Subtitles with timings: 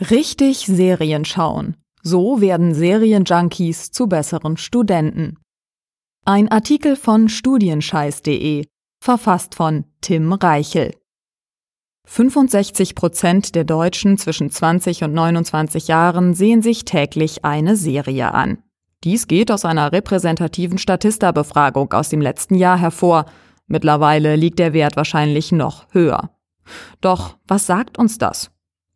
[0.00, 1.76] Richtig Serien schauen.
[2.02, 5.36] So werden Serienjunkies zu besseren Studenten.
[6.24, 8.64] Ein Artikel von studienscheiß.de,
[9.02, 10.94] verfasst von Tim Reichel.
[12.06, 18.62] 65 Prozent der Deutschen zwischen 20 und 29 Jahren sehen sich täglich eine Serie an.
[19.04, 23.26] Dies geht aus einer repräsentativen Statista-Befragung aus dem letzten Jahr hervor.
[23.66, 26.30] Mittlerweile liegt der Wert wahrscheinlich noch höher.
[27.02, 28.50] Doch was sagt uns das?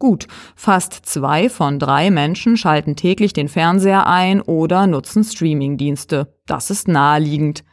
[0.00, 6.34] Gut, fast zwei von drei Menschen schalten täglich den Fernseher ein oder nutzen Streamingdienste.
[6.46, 7.64] Das ist naheliegend.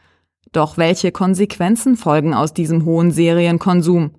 [0.52, 4.10] Doch welche Konsequenzen folgen aus diesem hohen Serienkonsum?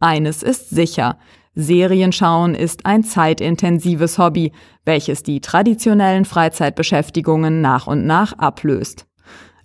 [0.00, 1.18] Eines ist sicher.
[1.54, 4.52] Serienschauen ist ein zeitintensives Hobby,
[4.86, 9.06] welches die traditionellen Freizeitbeschäftigungen nach und nach ablöst.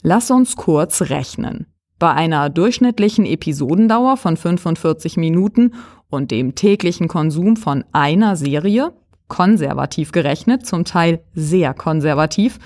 [0.02, 1.68] Lass uns kurz rechnen.
[2.00, 5.74] Bei einer durchschnittlichen Episodendauer von 45 Minuten
[6.10, 8.94] und dem täglichen Konsum von einer Serie,
[9.28, 12.58] konservativ gerechnet, zum Teil sehr konservativ,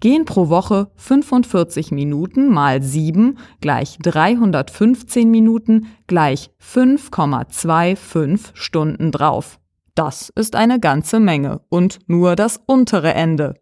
[0.00, 9.60] gehen pro Woche 45 Minuten mal 7 gleich 315 Minuten gleich 5,25 Stunden drauf.
[9.94, 13.54] Das ist eine ganze Menge und nur das untere Ende.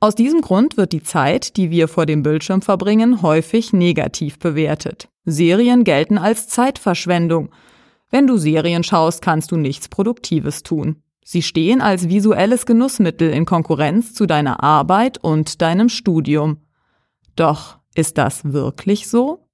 [0.00, 5.08] Aus diesem Grund wird die Zeit, die wir vor dem Bildschirm verbringen, häufig negativ bewertet.
[5.24, 7.50] Serien gelten als Zeitverschwendung
[8.10, 11.02] wenn du Serien schaust, kannst du nichts Produktives tun.
[11.24, 16.58] Sie stehen als visuelles Genussmittel in Konkurrenz zu deiner Arbeit und deinem Studium.
[17.36, 19.44] Doch ist das wirklich so?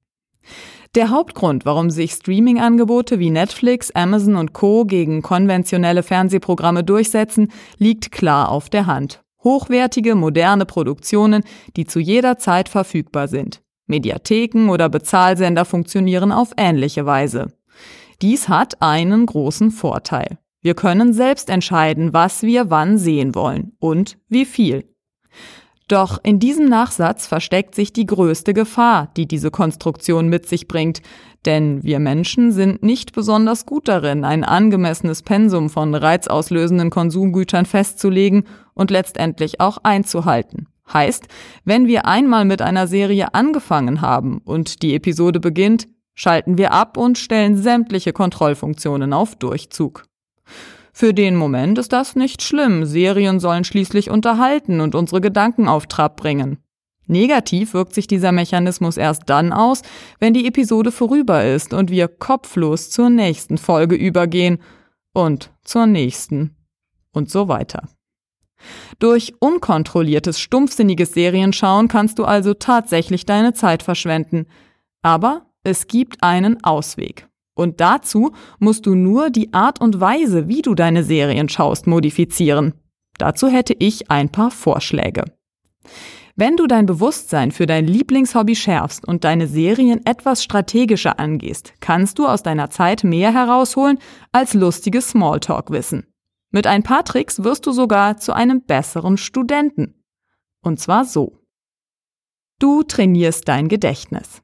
[0.94, 4.84] Der Hauptgrund, warum sich Streaming-Angebote wie Netflix, Amazon und Co.
[4.84, 9.23] gegen konventionelle Fernsehprogramme durchsetzen, liegt klar auf der Hand.
[9.44, 11.44] Hochwertige, moderne Produktionen,
[11.76, 13.62] die zu jeder Zeit verfügbar sind.
[13.86, 17.52] Mediatheken oder Bezahlsender funktionieren auf ähnliche Weise.
[18.22, 20.38] Dies hat einen großen Vorteil.
[20.62, 24.88] Wir können selbst entscheiden, was wir wann sehen wollen und wie viel.
[25.88, 31.02] Doch in diesem Nachsatz versteckt sich die größte Gefahr, die diese Konstruktion mit sich bringt,
[31.44, 38.44] denn wir Menschen sind nicht besonders gut darin, ein angemessenes Pensum von reizauslösenden Konsumgütern festzulegen
[38.72, 40.68] und letztendlich auch einzuhalten.
[40.90, 41.28] Heißt,
[41.64, 46.96] wenn wir einmal mit einer Serie angefangen haben und die Episode beginnt, schalten wir ab
[46.96, 50.06] und stellen sämtliche Kontrollfunktionen auf Durchzug.
[50.96, 55.86] Für den Moment ist das nicht schlimm, Serien sollen schließlich unterhalten und unsere Gedanken auf
[55.86, 56.58] Trab bringen.
[57.08, 59.82] Negativ wirkt sich dieser Mechanismus erst dann aus,
[60.20, 64.58] wenn die Episode vorüber ist und wir kopflos zur nächsten Folge übergehen
[65.12, 66.54] und zur nächsten
[67.12, 67.88] und so weiter.
[69.00, 74.46] Durch unkontrolliertes, stumpfsinniges Serienschauen kannst du also tatsächlich deine Zeit verschwenden.
[75.02, 77.28] Aber es gibt einen Ausweg.
[77.54, 82.74] Und dazu musst du nur die Art und Weise, wie du deine Serien schaust, modifizieren.
[83.18, 85.24] Dazu hätte ich ein paar Vorschläge.
[86.36, 92.18] Wenn du dein Bewusstsein für dein Lieblingshobby schärfst und deine Serien etwas strategischer angehst, kannst
[92.18, 94.00] du aus deiner Zeit mehr herausholen
[94.32, 96.08] als lustiges Smalltalk-Wissen.
[96.50, 100.02] Mit ein paar Tricks wirst du sogar zu einem besseren Studenten.
[100.60, 101.38] Und zwar so.
[102.58, 104.43] Du trainierst dein Gedächtnis.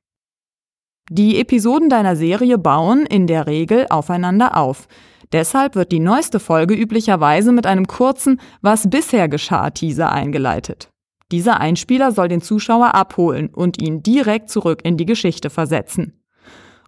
[1.12, 4.86] Die Episoden deiner Serie bauen in der Regel aufeinander auf.
[5.32, 10.88] Deshalb wird die neueste Folge üblicherweise mit einem kurzen Was bisher geschah Teaser eingeleitet.
[11.32, 16.22] Dieser Einspieler soll den Zuschauer abholen und ihn direkt zurück in die Geschichte versetzen.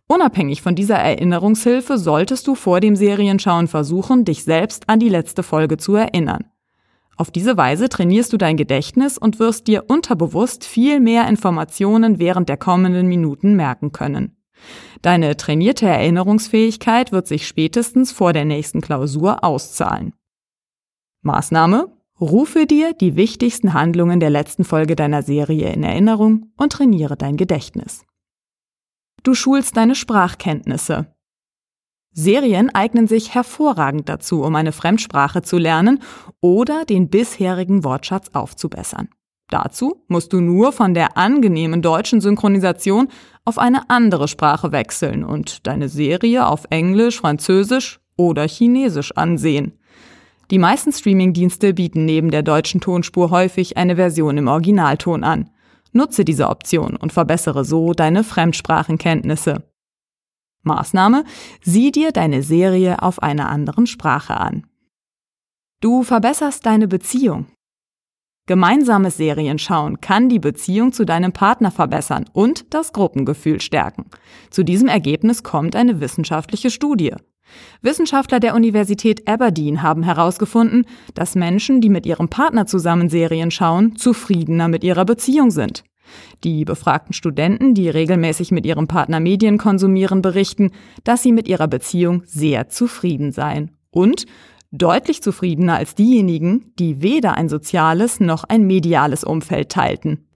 [0.07, 5.43] Unabhängig von dieser Erinnerungshilfe solltest du vor dem Serienschauen versuchen, dich selbst an die letzte
[5.43, 6.45] Folge zu erinnern.
[7.17, 12.49] Auf diese Weise trainierst du dein Gedächtnis und wirst dir unterbewusst viel mehr Informationen während
[12.49, 14.37] der kommenden Minuten merken können.
[15.03, 20.15] Deine trainierte Erinnerungsfähigkeit wird sich spätestens vor der nächsten Klausur auszahlen.
[21.23, 21.93] Maßnahme?
[22.21, 27.37] Rufe dir die wichtigsten Handlungen der letzten Folge deiner Serie in Erinnerung und trainiere dein
[27.37, 28.05] Gedächtnis.
[29.25, 31.13] Du schulst deine Sprachkenntnisse.
[32.13, 36.01] Serien eignen sich hervorragend dazu, um eine Fremdsprache zu lernen
[36.41, 39.09] oder den bisherigen Wortschatz aufzubessern.
[39.49, 43.09] Dazu musst du nur von der angenehmen deutschen Synchronisation
[43.45, 49.79] auf eine andere Sprache wechseln und deine Serie auf Englisch, Französisch oder Chinesisch ansehen.
[50.51, 55.51] Die meisten Streamingdienste bieten neben der deutschen Tonspur häufig eine Version im Originalton an.
[55.93, 59.65] Nutze diese Option und verbessere so deine Fremdsprachenkenntnisse.
[60.63, 61.25] Maßnahme,
[61.63, 64.67] sieh dir deine Serie auf einer anderen Sprache an.
[65.81, 67.47] Du verbesserst deine Beziehung.
[68.47, 74.07] Gemeinsames Serienschauen kann die Beziehung zu deinem Partner verbessern und das Gruppengefühl stärken.
[74.51, 77.15] Zu diesem Ergebnis kommt eine wissenschaftliche Studie.
[77.83, 83.97] Wissenschaftler der Universität Aberdeen haben herausgefunden, dass Menschen, die mit ihrem Partner zusammen Serien schauen,
[83.97, 85.85] zufriedener mit ihrer Beziehung sind.
[86.45, 90.71] Die befragten Studenten, die regelmäßig mit ihrem Partner Medien konsumieren, berichten,
[91.05, 94.27] dass sie mit ihrer Beziehung sehr zufrieden seien und
[94.73, 100.27] deutlich zufriedener als diejenigen, die weder ein soziales noch ein mediales Umfeld teilten.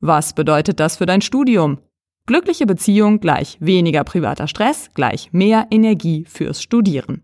[0.00, 1.78] Was bedeutet das für dein Studium?
[2.26, 7.22] Glückliche Beziehung gleich weniger privater Stress gleich mehr Energie fürs Studieren.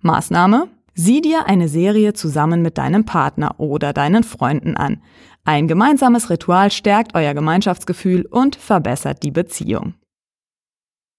[0.00, 0.68] Maßnahme?
[0.94, 5.02] Sieh dir eine Serie zusammen mit deinem Partner oder deinen Freunden an.
[5.44, 9.94] Ein gemeinsames Ritual stärkt euer Gemeinschaftsgefühl und verbessert die Beziehung.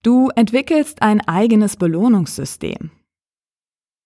[0.04, 2.92] Du entwickelst ein eigenes Belohnungssystem.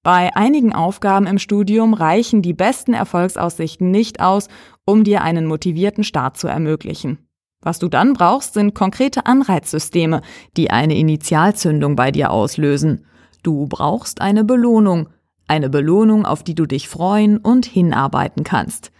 [0.03, 4.49] Bei einigen Aufgaben im Studium reichen die besten Erfolgsaussichten nicht aus,
[4.85, 7.27] um dir einen motivierten Start zu ermöglichen.
[7.61, 10.21] Was du dann brauchst, sind konkrete Anreizsysteme,
[10.55, 13.05] die eine Initialzündung bei dir auslösen.
[13.41, 15.09] Du brauchst eine Belohnung,
[15.47, 18.91] eine Belohnung, auf die du dich freuen und hinarbeiten kannst.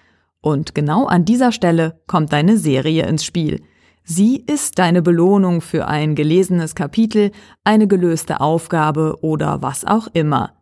[0.42, 3.64] Und genau an dieser Stelle kommt deine Serie ins Spiel.
[4.04, 7.32] Sie ist deine Belohnung für ein gelesenes Kapitel,
[7.64, 10.54] eine gelöste Aufgabe oder was auch immer.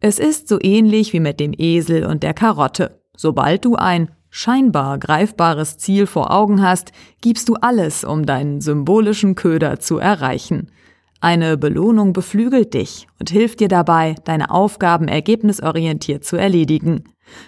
[0.00, 3.02] Es ist so ähnlich wie mit dem Esel und der Karotte.
[3.16, 6.90] Sobald du ein scheinbar greifbares Ziel vor Augen hast,
[7.20, 10.72] gibst du alles, um deinen symbolischen Köder zu erreichen.
[11.20, 17.04] Eine Belohnung beflügelt dich und hilft dir dabei, deine Aufgaben ergebnisorientiert zu erledigen.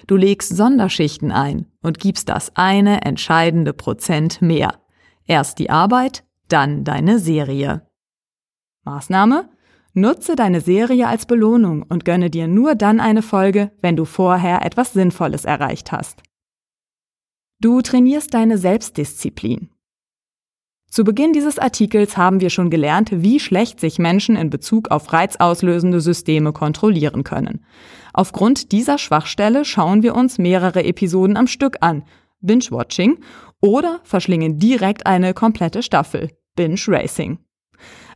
[0.07, 4.75] Du legst Sonderschichten ein und gibst das eine entscheidende Prozent mehr.
[5.27, 7.87] Erst die Arbeit, dann deine Serie.
[8.85, 9.49] Maßnahme?
[9.95, 14.65] Nutze deine Serie als Belohnung und gönne dir nur dann eine Folge, wenn du vorher
[14.65, 16.23] etwas Sinnvolles erreicht hast.
[17.61, 19.72] Du trainierst deine Selbstdisziplin.
[20.93, 25.11] Zu Beginn dieses Artikels haben wir schon gelernt, wie schlecht sich Menschen in Bezug auf
[25.11, 27.65] reizauslösende Systeme kontrollieren können.
[28.13, 32.03] Aufgrund dieser Schwachstelle schauen wir uns mehrere Episoden am Stück an,
[32.43, 33.21] Binge-Watching,
[33.63, 37.39] oder verschlingen direkt eine komplette Staffel, Binge-Racing.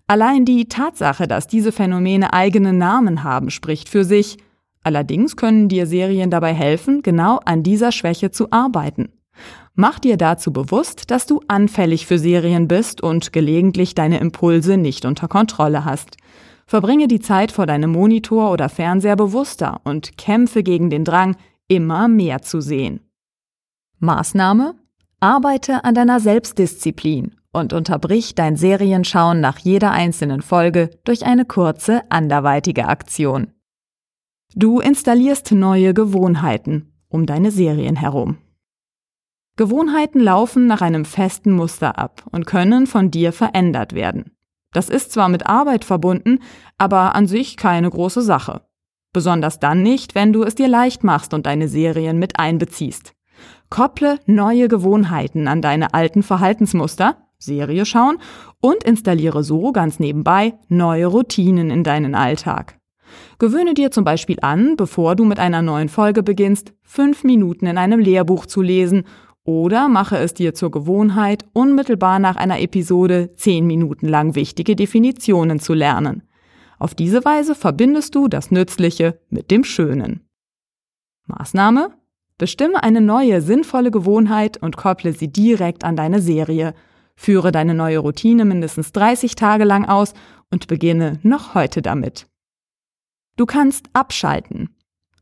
[0.06, 4.36] Allein die Tatsache, dass diese Phänomene eigene Namen haben, spricht für sich.
[4.82, 9.08] Allerdings können dir Serien dabei helfen, genau an dieser Schwäche zu arbeiten.
[9.74, 15.04] Mach dir dazu bewusst, dass du anfällig für Serien bist und gelegentlich deine Impulse nicht
[15.04, 16.16] unter Kontrolle hast.
[16.66, 21.36] Verbringe die Zeit vor deinem Monitor oder Fernseher bewusster und kämpfe gegen den Drang,
[21.68, 23.00] immer mehr zu sehen.
[23.98, 24.74] Maßnahme?
[25.20, 32.02] Arbeite an deiner Selbstdisziplin und unterbrich dein Serienschauen nach jeder einzelnen Folge durch eine kurze,
[32.10, 33.52] anderweitige Aktion.
[34.54, 38.38] Du installierst neue Gewohnheiten um deine Serien herum.
[39.56, 44.32] Gewohnheiten laufen nach einem festen Muster ab und können von dir verändert werden.
[44.72, 46.40] Das ist zwar mit Arbeit verbunden,
[46.76, 48.60] aber an sich keine große Sache.
[49.14, 53.14] Besonders dann nicht, wenn du es dir leicht machst und deine Serien mit einbeziehst.
[53.70, 58.18] Kopple neue Gewohnheiten an deine alten Verhaltensmuster, Serie schauen
[58.60, 62.78] und installiere so ganz nebenbei neue Routinen in deinen Alltag.
[63.38, 67.78] Gewöhne dir zum Beispiel an, bevor du mit einer neuen Folge beginnst, fünf Minuten in
[67.78, 69.04] einem Lehrbuch zu lesen
[69.46, 75.60] oder mache es dir zur Gewohnheit, unmittelbar nach einer Episode zehn Minuten lang wichtige Definitionen
[75.60, 76.22] zu lernen.
[76.78, 80.28] Auf diese Weise verbindest du das Nützliche mit dem Schönen.
[81.26, 81.94] Maßnahme?
[82.38, 86.74] Bestimme eine neue, sinnvolle Gewohnheit und kopple sie direkt an deine Serie.
[87.14, 90.12] Führe deine neue Routine mindestens 30 Tage lang aus
[90.50, 92.26] und beginne noch heute damit.
[93.36, 94.76] Du kannst abschalten.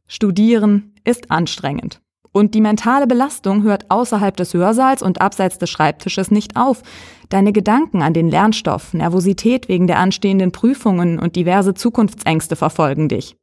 [0.06, 2.00] Studieren ist anstrengend.
[2.36, 6.82] Und die mentale Belastung hört außerhalb des Hörsaals und abseits des Schreibtisches nicht auf.
[7.28, 13.36] Deine Gedanken an den Lernstoff, Nervosität wegen der anstehenden Prüfungen und diverse Zukunftsängste verfolgen dich.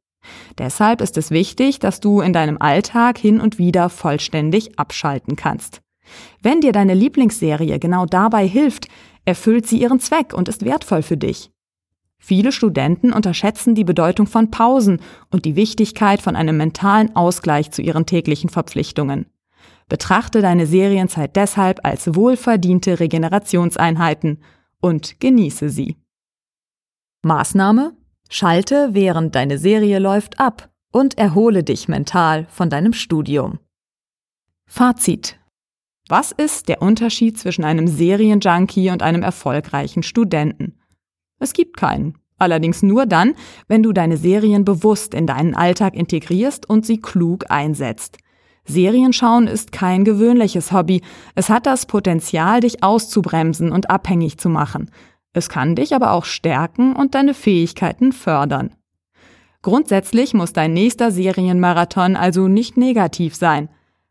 [0.58, 5.80] Deshalb ist es wichtig, dass du in deinem Alltag hin und wieder vollständig abschalten kannst.
[6.42, 8.88] Wenn dir deine Lieblingsserie genau dabei hilft,
[9.24, 11.50] erfüllt sie ihren Zweck und ist wertvoll für dich.
[12.24, 15.00] Viele Studenten unterschätzen die Bedeutung von Pausen
[15.32, 19.26] und die Wichtigkeit von einem mentalen Ausgleich zu ihren täglichen Verpflichtungen.
[19.88, 24.38] Betrachte deine Serienzeit deshalb als wohlverdiente Regenerationseinheiten
[24.80, 25.96] und genieße sie.
[27.22, 27.96] Maßnahme?
[28.30, 33.58] Schalte, während deine Serie läuft, ab und erhole dich mental von deinem Studium.
[34.68, 35.40] Fazit.
[36.08, 40.78] Was ist der Unterschied zwischen einem Serienjunkie und einem erfolgreichen Studenten?
[41.42, 42.14] Es gibt keinen.
[42.38, 43.34] Allerdings nur dann,
[43.66, 48.18] wenn du deine Serien bewusst in deinen Alltag integrierst und sie klug einsetzt.
[48.64, 51.02] Serienschauen ist kein gewöhnliches Hobby.
[51.34, 54.90] Es hat das Potenzial, dich auszubremsen und abhängig zu machen.
[55.32, 58.76] Es kann dich aber auch stärken und deine Fähigkeiten fördern.
[59.62, 63.68] Grundsätzlich muss dein nächster Serienmarathon also nicht negativ sein.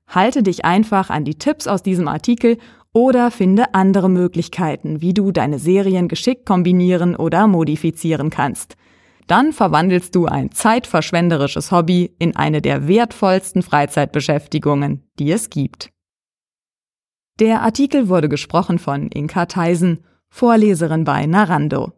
[0.07, 2.57] Halte dich einfach an die Tipps aus diesem Artikel
[2.93, 8.75] oder finde andere Möglichkeiten, wie du deine Serien geschickt kombinieren oder modifizieren kannst.
[9.27, 15.91] Dann verwandelst du ein zeitverschwenderisches Hobby in eine der wertvollsten Freizeitbeschäftigungen, die es gibt.
[17.39, 21.93] Der Artikel wurde gesprochen von Inka Theisen, Vorleserin bei Narando.